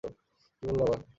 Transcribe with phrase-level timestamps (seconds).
[0.03, 0.63] কী
[0.63, 1.01] বললো আবার?